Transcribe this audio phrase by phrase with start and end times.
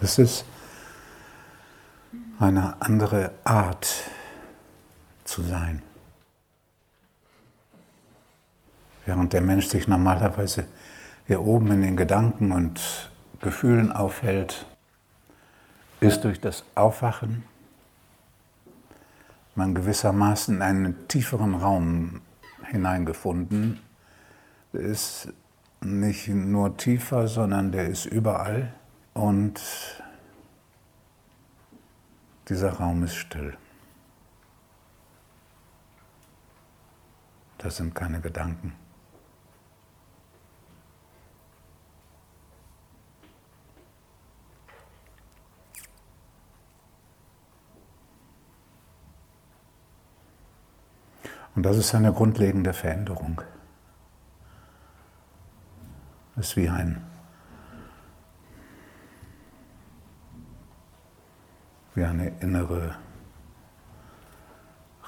[0.00, 0.44] Es ist
[2.38, 3.88] eine andere Art
[5.24, 5.82] zu sein.
[9.06, 10.66] Während der Mensch sich normalerweise
[11.26, 14.66] hier oben in den Gedanken und Gefühlen aufhält,
[16.00, 17.44] ist durch das Aufwachen
[19.58, 22.20] man gewissermaßen in einen tieferen Raum
[22.70, 23.80] hineingefunden.
[24.72, 25.32] Der ist
[25.80, 28.72] nicht nur tiefer, sondern der ist überall
[29.18, 29.60] und
[32.48, 33.56] dieser Raum ist still.
[37.58, 38.74] Das sind keine Gedanken.
[51.56, 53.42] Und das ist eine grundlegende Veränderung.
[56.36, 57.04] Es ist wie ein,
[61.98, 62.94] wie eine innere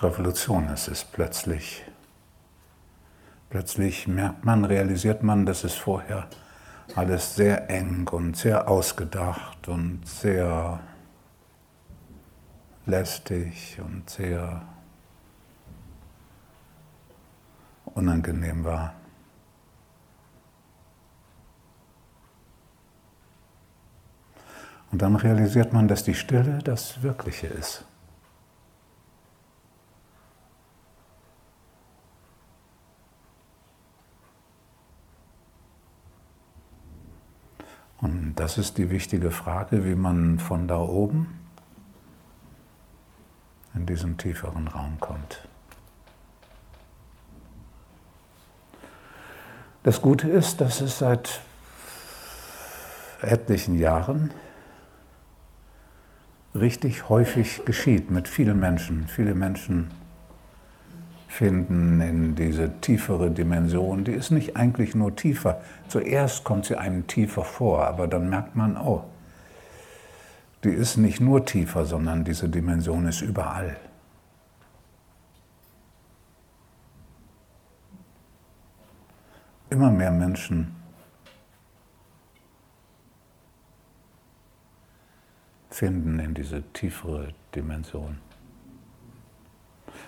[0.00, 0.68] Revolution.
[0.68, 1.84] Es ist plötzlich,
[3.50, 6.28] plötzlich merkt man, realisiert man, dass es vorher
[6.94, 10.80] alles sehr eng und sehr ausgedacht und sehr
[12.86, 14.62] lästig und sehr
[17.84, 18.94] unangenehm war.
[24.90, 27.84] Und dann realisiert man, dass die Stille das Wirkliche ist.
[38.00, 41.40] Und das ist die wichtige Frage, wie man von da oben
[43.74, 45.46] in diesen tieferen Raum kommt.
[49.82, 51.40] Das Gute ist, dass es seit
[53.20, 54.32] etlichen Jahren
[56.60, 59.06] richtig häufig geschieht mit vielen Menschen.
[59.08, 59.90] Viele Menschen
[61.28, 65.60] finden in diese tiefere Dimension, die ist nicht eigentlich nur tiefer.
[65.86, 69.04] Zuerst kommt sie einem tiefer vor, aber dann merkt man, oh,
[70.64, 73.76] die ist nicht nur tiefer, sondern diese Dimension ist überall.
[79.70, 80.77] Immer mehr Menschen
[85.78, 88.18] finden in diese tiefere Dimension.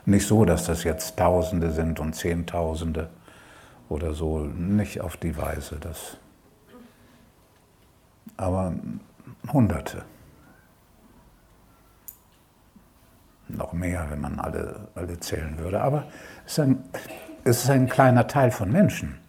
[0.05, 3.09] Nicht so, dass das jetzt Tausende sind und Zehntausende
[3.89, 6.17] oder so, nicht auf die Weise, das,
[8.37, 8.73] aber
[9.53, 10.03] Hunderte.
[13.47, 15.83] Noch mehr, wenn man alle, alle zählen würde.
[15.83, 16.09] Aber
[16.47, 16.85] es ist, ein,
[17.45, 19.20] es ist ein kleiner Teil von Menschen.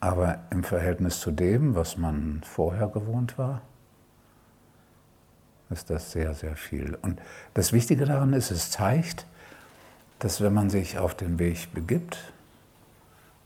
[0.00, 3.60] Aber im Verhältnis zu dem, was man vorher gewohnt war,
[5.68, 6.96] ist das sehr, sehr viel.
[7.02, 7.20] Und
[7.52, 9.26] das Wichtige daran ist, es zeigt,
[10.18, 12.32] dass wenn man sich auf den Weg begibt,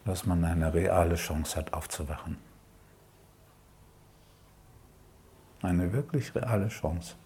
[0.05, 2.39] dass man eine reale Chance hat, aufzuwachen.
[5.63, 7.17] Eine wirklich reale Chance.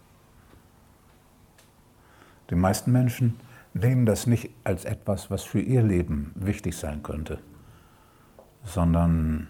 [2.49, 3.39] Die meisten Menschen
[3.73, 7.39] nehmen das nicht als etwas, was für ihr Leben wichtig sein könnte
[8.73, 9.47] sondern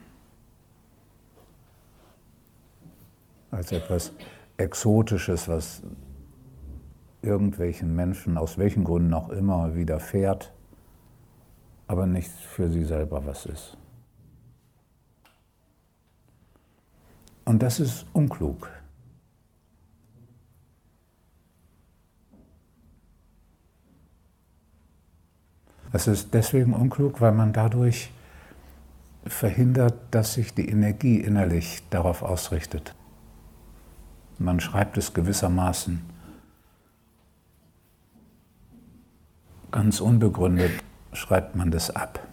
[3.51, 4.11] als etwas
[4.57, 5.81] Exotisches, was
[7.21, 10.53] irgendwelchen Menschen aus welchen Gründen auch immer widerfährt,
[11.87, 13.77] aber nicht für sie selber was ist.
[17.45, 18.69] Und das ist unklug.
[25.91, 28.11] Es ist deswegen unklug, weil man dadurch
[29.25, 32.95] verhindert, dass sich die Energie innerlich darauf ausrichtet.
[34.37, 36.01] Man schreibt es gewissermaßen
[39.71, 40.71] ganz unbegründet,
[41.13, 42.25] schreibt man das ab.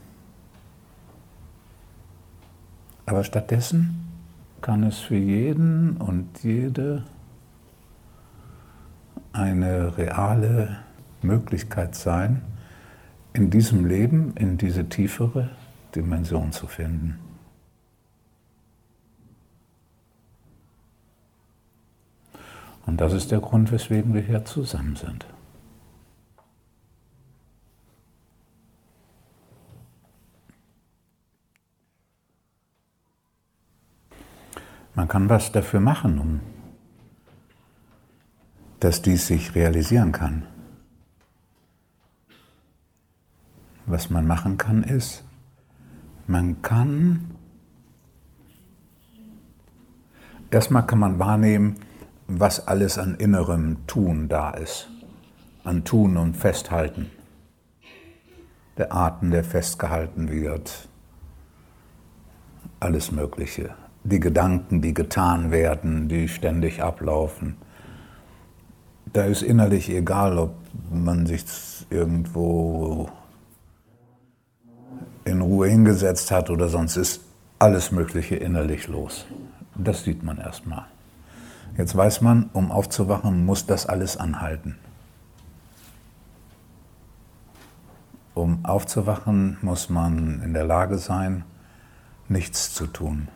[3.05, 4.07] Aber stattdessen
[4.63, 7.05] kann es für jeden und jede
[9.33, 10.79] eine reale
[11.23, 12.43] Möglichkeit sein,
[13.33, 15.51] in diesem Leben, in diese tiefere
[15.97, 17.19] Dimension zu finden.
[22.87, 25.27] Und das ist der Grund, weswegen wir hier zusammen sind.
[34.95, 36.41] Man kann was dafür machen, um
[38.81, 40.47] dass dies sich realisieren kann.
[43.87, 45.26] Was man machen kann, ist,
[46.27, 47.37] man kann
[50.51, 51.75] Erstmal kann man wahrnehmen,
[52.29, 54.89] was alles an innerem Tun da ist.
[55.65, 57.11] An Tun und Festhalten.
[58.79, 60.89] Der Atem, der festgehalten wird.
[62.79, 63.75] Alles Mögliche.
[64.05, 67.57] Die Gedanken, die getan werden, die ständig ablaufen.
[69.13, 70.55] Da ist innerlich egal, ob
[70.93, 71.45] man sich
[71.91, 73.09] irgendwo
[75.27, 77.21] in Ruhe hingesetzt hat oder sonst ist
[77.59, 79.27] alles Mögliche innerlich los.
[79.75, 80.87] Das sieht man erstmal.
[81.77, 84.77] Jetzt weiß man, um aufzuwachen, muss das alles anhalten.
[88.35, 91.45] Um aufzuwachen, muss man in der Lage sein,
[92.29, 93.29] nichts zu tun.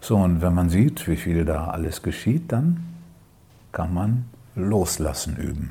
[0.00, 2.84] So, und wenn man sieht, wie viel da alles geschieht, dann
[3.70, 4.24] kann man
[4.62, 5.70] Loslassen üben.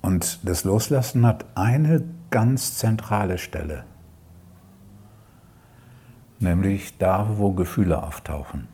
[0.00, 3.84] Und das Loslassen hat eine ganz zentrale Stelle,
[6.38, 8.68] nämlich da, wo Gefühle auftauchen.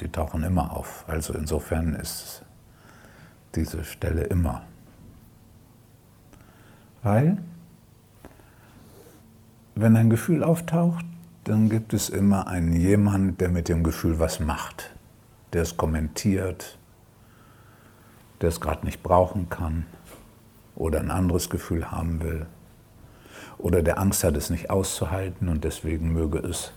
[0.00, 1.04] Die tauchen immer auf.
[1.08, 2.44] Also insofern ist
[3.54, 4.62] diese Stelle immer.
[7.02, 7.38] Weil,
[9.74, 11.06] wenn ein Gefühl auftaucht,
[11.46, 14.94] dann gibt es immer einen jemand, der mit dem Gefühl was macht,
[15.52, 16.76] der es kommentiert,
[18.40, 19.86] der es gerade nicht brauchen kann
[20.74, 22.46] oder ein anderes Gefühl haben will
[23.58, 26.72] oder der Angst hat, es nicht auszuhalten und deswegen möge es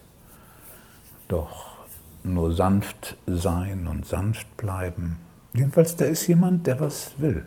[1.27, 1.80] doch
[2.24, 5.18] nur sanft sein und sanft bleiben.
[5.54, 7.44] Jedenfalls, da ist jemand, der was will.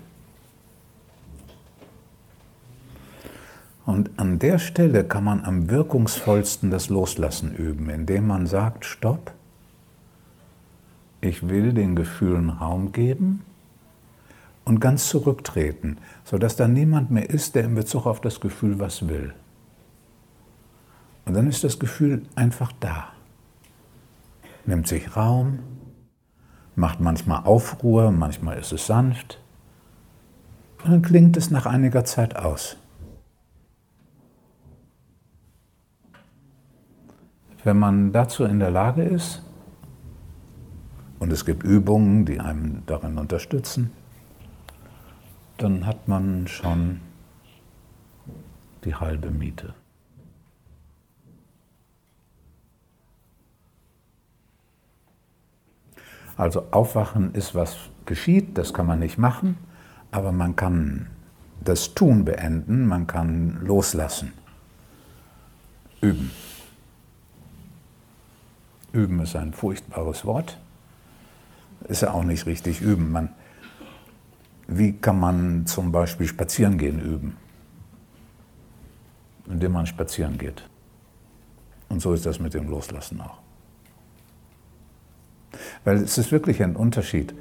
[3.84, 9.32] Und an der Stelle kann man am wirkungsvollsten das Loslassen üben, indem man sagt, stopp,
[11.20, 13.44] ich will den Gefühlen Raum geben
[14.64, 19.08] und ganz zurücktreten, sodass da niemand mehr ist, der in Bezug auf das Gefühl was
[19.08, 19.34] will.
[21.25, 23.08] Und dann ist das Gefühl einfach da,
[24.67, 25.61] nimmt sich Raum,
[26.75, 29.40] macht manchmal Aufruhr, manchmal ist es sanft
[30.84, 32.76] und dann klingt es nach einiger Zeit aus.
[37.64, 39.42] Wenn man dazu in der Lage ist,
[41.20, 43.92] und es gibt Übungen, die einem darin unterstützen,
[45.58, 47.00] dann hat man schon
[48.84, 49.74] die halbe Miete.
[56.36, 59.56] Also Aufwachen ist, was geschieht, das kann man nicht machen,
[60.10, 61.06] aber man kann
[61.62, 64.32] das Tun beenden, man kann loslassen,
[66.00, 66.32] üben.
[68.92, 70.58] Üben ist ein furchtbares Wort,
[71.88, 73.10] ist ja auch nicht richtig üben.
[73.10, 73.30] Man,
[74.68, 77.36] wie kann man zum Beispiel spazieren gehen üben?
[79.46, 80.68] Indem man spazieren geht.
[81.88, 83.38] Und so ist das mit dem Loslassen auch.
[85.84, 87.34] Weil es ist wirklich ein Unterschied.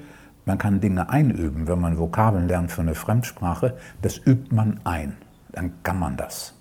[0.45, 5.15] Man kann Dinge einüben, wenn man Vokabeln lernt für eine Fremdsprache, das übt man ein.
[5.51, 6.53] Dann kann man das.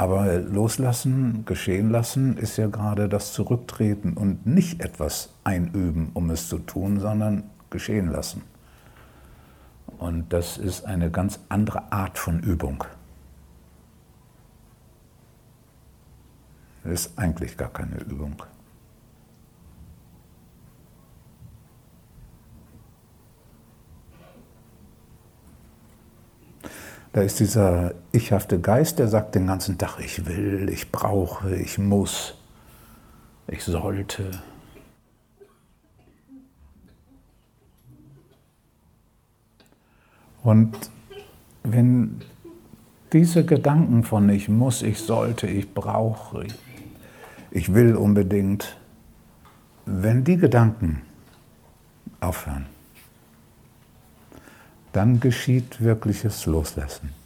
[0.00, 6.48] Aber loslassen, geschehen lassen, ist ja gerade das Zurücktreten und nicht etwas einüben, um es
[6.48, 8.40] zu tun, sondern geschehen lassen.
[9.98, 12.82] Und das ist eine ganz andere Art von Übung.
[16.82, 18.42] Das ist eigentlich gar keine Übung.
[27.12, 31.76] Da ist dieser ichhafte Geist, der sagt den ganzen Tag, ich will, ich brauche, ich
[31.76, 32.34] muss,
[33.48, 34.30] ich sollte.
[40.42, 40.72] Und
[41.64, 42.22] wenn
[43.12, 46.46] diese Gedanken von ich muss, ich sollte, ich brauche,
[47.50, 48.76] ich will unbedingt,
[49.84, 51.02] wenn die Gedanken
[52.20, 52.66] aufhören,
[54.92, 57.19] dann geschieht wirkliches Loslassen.